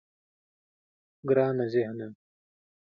گرانه 1.27 1.65
ذهنه. 1.73 2.07